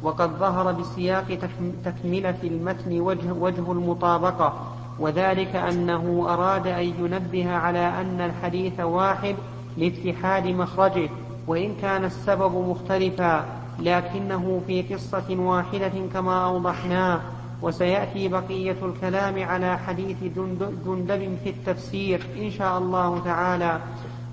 [0.03, 1.39] وقد ظهر بسياق
[1.85, 4.53] تكملة المتن وجه, وجه المطابقة
[4.99, 9.35] وذلك أنه أراد أن ينبه على أن الحديث واحد
[9.77, 11.09] لاتحاد مخرجه
[11.47, 13.45] وإن كان السبب مختلفا
[13.79, 17.21] لكنه في قصة واحدة كما أوضحنا
[17.61, 23.79] وسيأتي بقية الكلام على حديث جندب في التفسير إن شاء الله تعالى.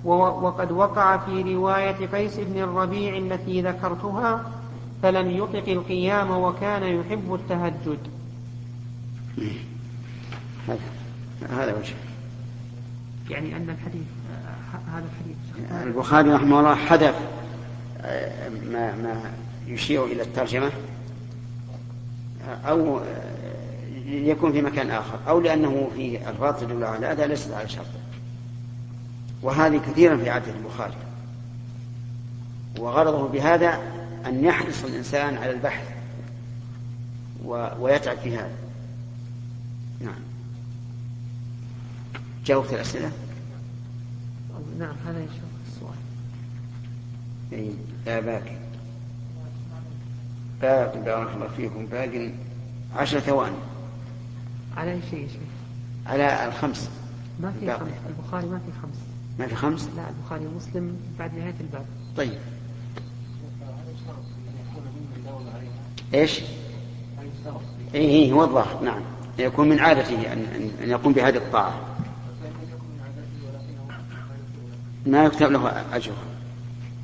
[0.04, 4.40] وقد وقع في رواية قيس بن الربيع التي ذكرتها
[5.02, 7.98] فلم يطق القيام وكان يحب التهجد.
[11.50, 11.74] هذا.
[11.78, 11.94] وجه.
[13.30, 14.02] يعني أن الحديث
[14.92, 15.36] هذا الحديث.
[15.86, 17.14] البخاري رحمه الله حذف
[18.70, 19.30] ما ما
[19.66, 20.70] يشير إلى الترجمة
[22.64, 23.00] أو
[24.06, 27.86] يكون في مكان آخر أو لأنه فيه ألفاظ تدل على هذا ليست على شرط.
[29.42, 30.94] وهذه كثيرا في عادة البخاري.
[32.78, 33.80] وغرضه بهذا
[34.26, 35.88] أن يحرص الإنسان على البحث
[37.78, 38.56] ويتعب في هذا.
[40.00, 40.20] نعم.
[42.46, 43.12] جاوبت الأسئلة؟
[44.78, 45.94] نعم هذا يشوف السؤال.
[47.52, 47.74] أي
[48.06, 48.56] لا باقي
[50.62, 51.86] باقي بارك الله فيكم.
[51.86, 52.30] باقي
[52.96, 53.56] عشر ثواني.
[54.76, 55.40] على أي شيء شيء؟
[56.06, 56.90] على الخمس.
[57.40, 57.88] ما في خمس.
[58.08, 58.96] البخاري ما في خمس.
[59.38, 61.84] ما في خمس؟ لا البخاري مسلم بعد نهاية الباب.
[62.16, 62.38] طيب.
[66.14, 66.40] إيش؟
[67.94, 69.02] اي اي هو الظاهر نعم.
[69.38, 71.80] يكون من عادته ان أن يقوم بهذه الطاعة.
[75.06, 76.12] ما يكتب له أجر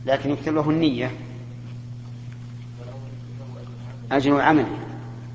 [0.07, 1.11] لكن يكتب له النية.
[4.13, 4.67] أجر العمل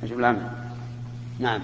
[0.03, 0.51] أجر العمل.
[1.39, 1.61] نعم.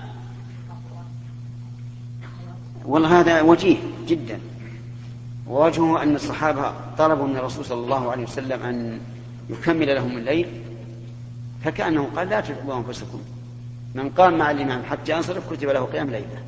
[2.85, 3.77] والله هذا وجيه
[4.07, 4.39] جدا.
[5.47, 8.99] ووجهه أن الصحابة طلبوا من الرسول صلى الله عليه وسلم أن
[9.49, 10.47] يكمل لهم الليل
[11.63, 13.21] فكأنه قال لا تتعبوا أنفسكم.
[13.95, 16.41] من قام مع الإمام حتى ينصرف كتب له قيام ليلة.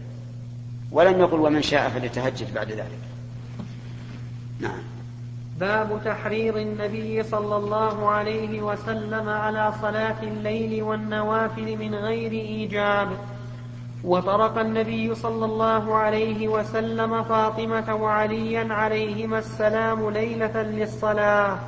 [0.92, 3.00] ولم يقل ومن شاء فليتهجد بعد ذلك.
[4.60, 4.82] نعم.
[5.60, 13.10] باب تحريض النبي صلى الله عليه وسلم على صلاة الليل والنوافل من غير إيجاب.
[14.04, 21.60] وطرق النبي صلى الله عليه وسلم فاطمة وعليا عليهما السلام ليلة للصلاة.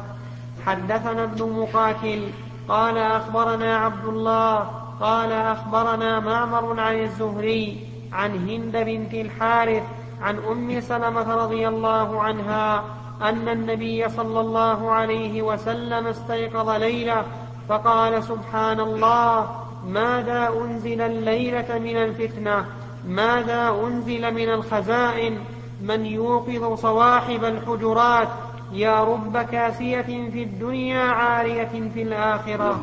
[0.65, 2.29] حدثنا ابن مقاتل
[2.69, 4.59] قال أخبرنا عبد الله
[5.01, 9.83] قال أخبرنا معمر عن الزهري عن هند بنت الحارث
[10.21, 12.83] عن أم سلمة رضي الله عنها
[13.21, 17.23] أن النبي صلى الله عليه وسلم استيقظ ليلة
[17.69, 19.49] فقال سبحان الله
[19.87, 22.65] ماذا أنزل الليلة من الفتنة؟
[23.07, 25.37] ماذا أنزل من الخزائن؟
[25.81, 28.27] من يوقظ صواحب الحجرات؟
[28.73, 32.79] يا رب كاسية في الدنيا عارية في الآخرة.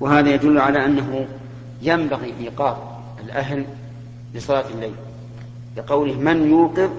[0.00, 1.26] وهذا يدل على أنه
[1.82, 2.76] ينبغي إيقاظ
[3.20, 3.64] الأهل
[4.34, 4.94] لصلاة الليل
[5.76, 6.90] لقوله من يوقظ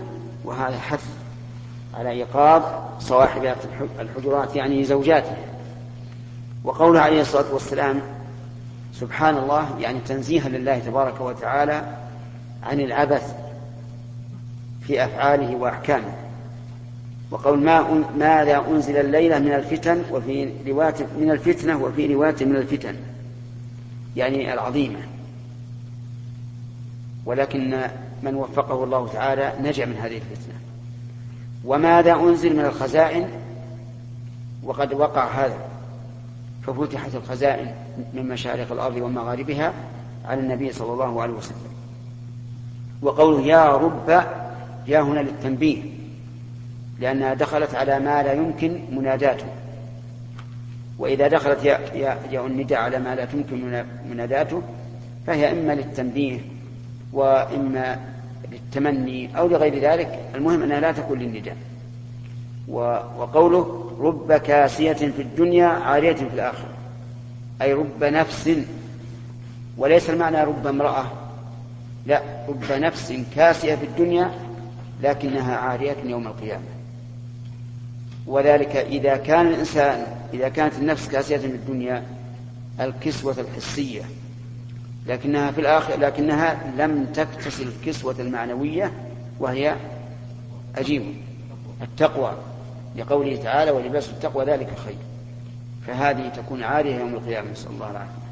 [0.45, 1.05] وهذا حث
[1.93, 2.63] على إيقاظ
[2.99, 3.55] صواحب
[3.99, 5.36] الحجرات يعني زوجاته.
[6.63, 8.01] وقوله عليه الصلاة والسلام
[8.93, 11.97] سبحان الله يعني تنزيها لله تبارك وتعالى
[12.63, 13.44] عن العبث
[14.88, 16.13] في أفعاله وأحكامه.
[17.31, 22.95] وقول ما ماذا أنزل الليلة من الفتن وفي رواية من الفتنة وفي رواية من الفتن.
[24.15, 24.99] يعني العظيمة.
[27.25, 27.81] ولكن
[28.23, 30.55] من وفقه الله تعالى نجا من هذه الفتنة.
[31.65, 33.29] وماذا أنزل من الخزائن؟
[34.63, 35.57] وقد وقع هذا.
[36.67, 37.75] ففتحت الخزائن
[38.13, 39.73] من مشارق الأرض ومغاربها
[40.25, 41.75] على النبي صلى الله عليه وسلم.
[43.01, 44.25] وقوله يا رب
[44.88, 45.81] يا هنا للتنبيه
[46.99, 49.45] لأنها دخلت على ما لا يمكن مناداته.
[50.99, 54.61] وإذا دخلت يا, يا, يا النداء على ما لا تمكن مناداته
[55.27, 56.39] فهي إما للتنبيه
[57.13, 57.99] وإما
[58.51, 60.19] للتمني أو لغير ذلك.
[60.36, 61.57] المهم أنها لا تكون للنداء.
[62.67, 66.69] وقوله رب كاسية في الدنيا عارية في الآخرة.
[67.61, 68.49] أي رب نفس
[69.77, 71.05] وليس المعنى رب امرأة.
[72.05, 74.31] لا رب نفس كاسية في الدنيا
[75.03, 76.65] لكنها عارية يوم القيامة.
[78.27, 82.03] وذلك إذا كان الإنسان إذا كانت النفس كاسية في الدنيا
[82.79, 84.01] الكسوة الحسية
[85.07, 88.91] لكنها في الآخر لكنها لم تكتسي الكسوة المعنوية
[89.39, 89.75] وهي
[90.75, 91.03] أجيب
[91.81, 92.31] التقوى.
[92.95, 94.97] لقوله تعالى ولباس التقوى ذلك خير
[95.87, 98.25] فهذه تكون عارية يوم القيامة نسأل الله العافية.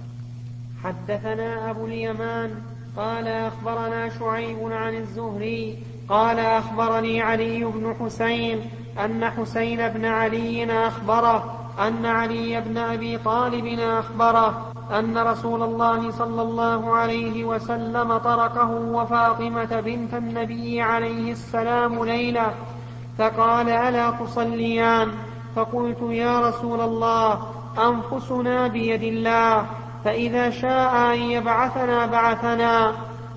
[0.84, 2.51] حدثنا أبو اليمان
[2.97, 5.78] قال أخبرنا شعيب عن الزهري
[6.10, 8.62] قال أخبرني علي بن حسين
[9.06, 16.41] أن حسين بن علي أخبره أن علي بن أبي طالب أخبره أن رسول الله صلى
[16.41, 22.54] الله عليه وسلم تركه وفاطمة بنت النبي عليه السلام ليلة
[23.18, 25.12] فقال ألا تصليان؟
[25.56, 27.39] فقلت يا رسول الله
[27.78, 29.66] أنفسنا بيد الله
[30.06, 32.93] فإذا شاء أن يبعثنا بعثنا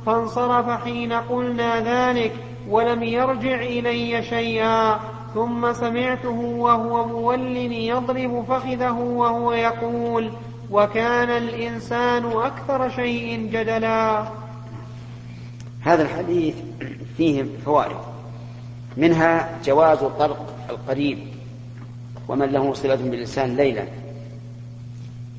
[0.06, 2.32] فانصرف حين قلنا ذلك
[2.70, 5.00] ولم يرجع إلي شيئا.
[5.34, 10.30] ثم سمعته وهو مول يضرب فخذه وهو يقول
[10.70, 14.28] وكان الإنسان أكثر شيء جدلا.
[15.80, 16.54] هذا الحديث
[17.16, 17.96] فيه فوائد.
[18.96, 21.18] منها جواز طلق القريب
[22.28, 23.84] ومن له صلة بالإنسان ليلا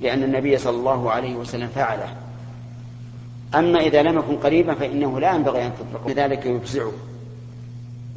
[0.01, 2.15] لأن النبي صلى الله عليه وسلم فعله.
[3.55, 6.91] أما إذا لم يكن قريبا فإنه لا ينبغي أن تطلق ذلك يفزعه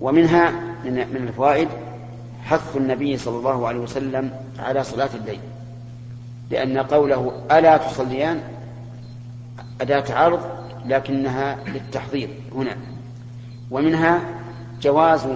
[0.01, 0.51] ومنها
[0.84, 1.68] من الفوائد
[2.44, 5.40] حث النبي صلى الله عليه وسلم على صلاة الليل
[6.51, 8.40] لأن قوله ألا تصليان
[9.80, 10.40] أداة عرض
[10.86, 12.76] لكنها للتحضير هنا.
[13.70, 14.20] ومنها
[14.82, 15.26] جواز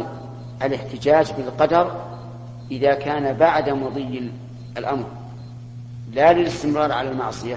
[0.63, 2.05] الاحتجاج بالقدر
[2.71, 4.31] إذا كان بعد مضي
[4.79, 5.05] الأمر
[6.13, 7.57] لا للاستمرار على المعصية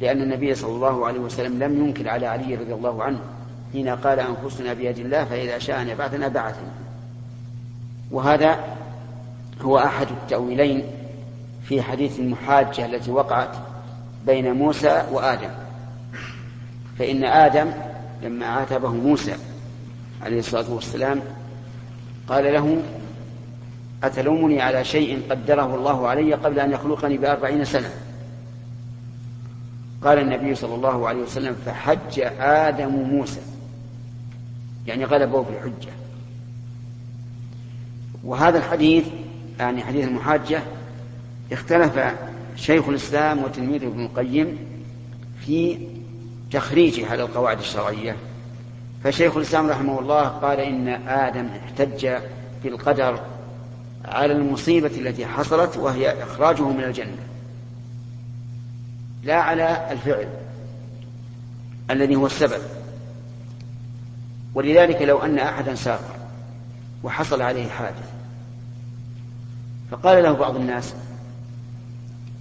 [0.00, 3.18] لأن النبي صلى الله عليه وسلم لم ينكر على علي رضي الله عنه
[3.72, 6.72] حين قال أنفسنا بيد الله فإذا شاء أن يبعثنا بعثنا.
[8.10, 8.58] وهذا
[9.62, 10.84] هو أحد التأويلين
[11.64, 13.56] في حديث المحاجة التي وقعت
[14.26, 15.50] بين موسى وآدم.
[16.98, 17.70] فإن آدم
[18.22, 19.34] لما عاتبه موسى
[20.22, 21.20] عليه الصلاة والسلام
[22.28, 22.82] قال له
[24.04, 27.90] أتلومني على شيء قدره الله علي قبل أن يخلقني بأربعين سنة؟
[30.04, 33.40] قال النبي صلى الله عليه وسلم فحج آدم موسى.
[34.86, 35.92] يعني غلبه في الحجة.
[38.24, 39.04] وهذا الحديث
[39.58, 40.62] يعني حديث المحاجة
[41.52, 42.00] اختلف
[42.56, 44.58] شيخ الإسلام وتلميذه ابن القيم
[45.40, 45.78] في
[46.50, 48.16] تخريجه على القواعد الشرعية.
[49.04, 52.08] فشيخ الإسلام رحمه الله قال إن آدم احتج
[52.64, 53.20] بالقدر
[54.04, 57.16] على المصيبة التي حصلت وهي إخراجه من الجنة
[59.24, 60.28] لا على الفعل
[61.90, 62.62] الذي هو السبب.
[64.54, 66.14] ولذلك لو أن أحدا سافر
[67.02, 68.10] وحصل عليه حادث
[69.90, 70.94] فقال له بعض الناس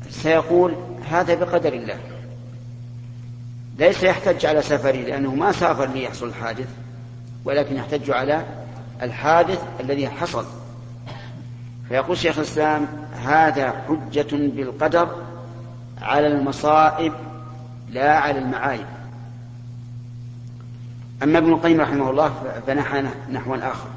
[0.09, 0.75] سيقول
[1.09, 1.97] هذا بقدر الله
[3.79, 6.67] ليس يحتج على سفره لأنه ما سافر ليحصل الحادث
[7.45, 8.45] ولكن يحتج على
[9.01, 10.45] الحادث الذي حصل.
[11.89, 12.87] فيقول شيخ الإسلام
[13.23, 15.15] هذا حجة بالقدر
[16.01, 17.13] على المصائب
[17.89, 18.85] لا على المعايب.
[21.23, 22.33] أما ابن القيم رحمه الله
[22.67, 23.89] فنحى نحوا آخر.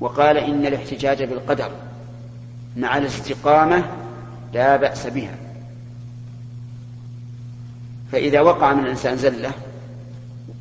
[0.00, 1.70] وقال إن الاحتجاج بالقدر
[2.76, 3.84] مع الاستقامة
[4.52, 5.34] لا بأس بها.
[8.12, 9.50] فإذا وقع من الإنسان زلة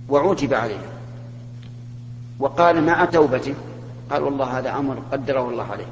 [0.09, 0.89] وعوتب عليها
[2.39, 3.53] وقال مع توبته
[4.11, 5.87] قال والله هذا أمر قدره الله عليه.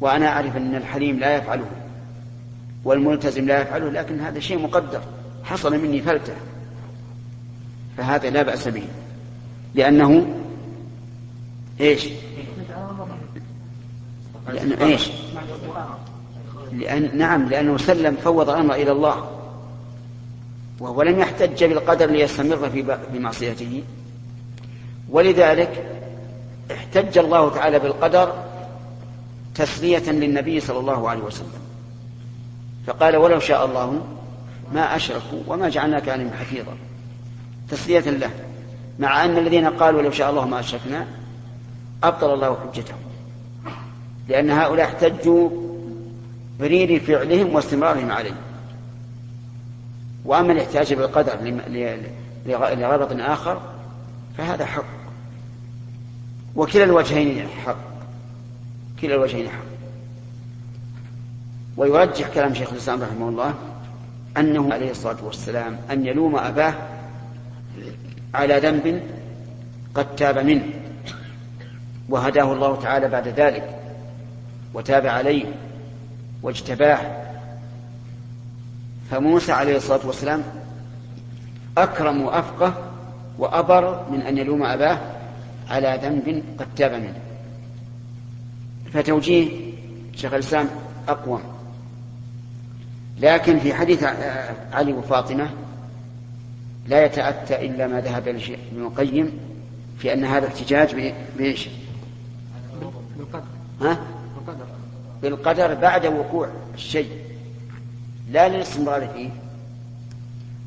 [0.00, 1.66] وأنا أعرف أن الحليم لا يفعله
[2.84, 5.00] والملتزم لا يفعله لكن هذا شيء مقدر
[5.44, 6.34] حصل مني فلتة.
[7.96, 8.84] فهذا لا بأس به.
[9.74, 10.26] لأنه
[11.80, 12.08] إيش؟
[14.48, 15.10] لأن إيش؟
[16.72, 19.30] لأن نعم لأنه سلم فوض الأمر إلى الله.
[20.80, 23.82] وهو لم يحتج بالقدر ليستمر في في معصيته.
[25.10, 25.86] ولذلك
[26.72, 28.44] احتج الله تعالى بالقدر
[29.54, 31.62] تسلية للنبي صلى الله عليه وسلم.
[32.86, 34.00] فقال ولو شاء الله
[34.74, 36.76] ما أشركوا وما جعلناك عليهم حفيظا.
[37.70, 38.30] تسلية له
[38.98, 41.06] مع أن الذين قالوا لو شاء الله ما أشركنا
[42.02, 42.98] أبطل الله حجتهم.
[44.28, 45.50] لأن هؤلاء احتجوا
[46.60, 48.34] برير فعلهم واستمرارهم عليه
[50.24, 51.60] وأما الاحتياج بالقدر
[52.46, 53.60] لغرض آخر
[54.38, 54.84] فهذا حق.
[56.56, 57.76] وكلا الوجهين حق.
[59.00, 59.76] كلا الوجهين حق.
[61.76, 63.54] ويرجح كلام شيخ الإسلام رحمه الله
[64.36, 66.74] أنه عليه الصلاة والسلام أن يلوم أباه
[68.36, 69.02] على ذنب
[69.94, 70.64] قد تاب منه.
[72.08, 73.78] وهداه الله تعالى بعد ذلك
[74.74, 75.44] وتاب عليه
[76.42, 76.98] واجتباه.
[79.10, 80.42] فموسى عليه الصلاة والسلام
[81.78, 82.74] أكرم وأفقه
[83.38, 84.98] وأبر من أن يلوم أباه
[85.70, 87.20] على ذنب قد تاب منه.
[88.92, 89.48] فتوجيه
[90.16, 90.68] شيخ الإسلام
[91.08, 91.40] أقوى
[93.20, 94.04] لكن في حديث
[94.72, 95.50] علي وفاطمة
[96.88, 99.32] لا يتأتى إلا ما ذهب إليه ابن القيم
[99.98, 101.68] في أن هذا احتجاج بإيش؟
[103.16, 103.44] بالقدر
[103.80, 103.98] ها؟
[104.36, 104.66] بالقدر
[105.22, 107.10] بالقدر بعد وقوع الشيء
[108.30, 109.28] لا للاستمرار فيه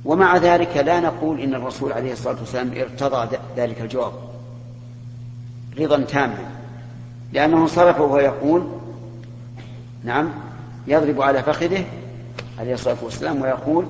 [0.05, 4.13] ومع ذلك لا نقول إن الرسول عليه الصلاة والسلام ارتضى ذلك الجواب
[5.79, 6.37] رضا تاما
[7.33, 8.67] لأنه صرف وهو يقول
[10.03, 10.29] نعم
[10.87, 11.85] يضرب على فخذه
[12.59, 13.85] عليه الصلاة والسلام ويقول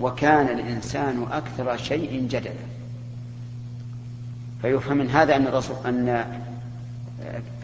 [0.00, 2.52] وكان الإنسان أكثر شيء جدلا.
[4.62, 6.24] فيفهم من هذا أن الرسول أن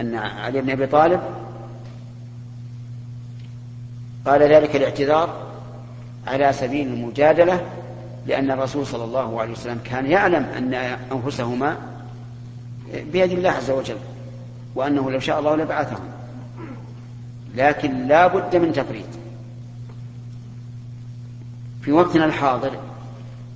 [0.01, 1.20] أن علي بن أبي طالب
[4.26, 5.47] قال ذلك الاعتذار
[6.26, 7.66] على سبيل المجادلة
[8.26, 10.74] لأن الرسول صلى الله عليه وسلم كان يعلم أن
[11.12, 11.76] أنفسهما
[13.12, 13.99] بيد الله عز وجل
[14.74, 16.05] وأنه لو شاء الله لبعثهم.
[17.55, 19.07] لكن لا بد من تفريط.
[21.87, 22.78] في وقتنا الحاضر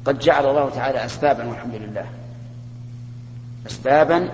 [0.05, 2.07] قد جعل الله تعالى أسبابا والحمد لله.
[3.67, 4.29] أسبابا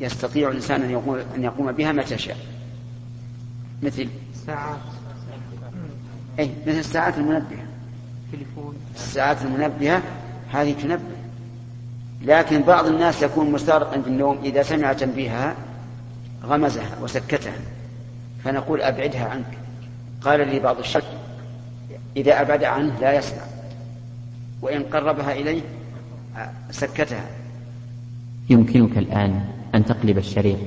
[0.00, 2.36] يستطيع الإنسان أن يقوم, أن يقوم بها متى شاء.
[3.82, 4.08] مثل
[4.46, 4.78] ساعات.
[6.38, 7.64] أي مثل الساعات المنبهة.
[8.32, 8.76] تليفون.
[8.94, 10.02] الساعات المنبهة
[10.52, 11.16] هذه تنبه.
[12.22, 15.54] لكن بعض الناس يكون مستغرقا في النوم إذا سمع تنبيهها
[16.44, 17.58] غمزها وسكتها.
[18.44, 19.58] فنقول أبعدها عنك.
[20.22, 21.04] قال لي بعض الشك
[22.16, 23.42] إذا أبعد عنه لا يسمع.
[24.62, 25.60] وإن قربها إليه
[26.70, 27.26] سكتها.
[28.50, 29.44] يمكنك الآن
[29.74, 30.58] أن تقلب الشريط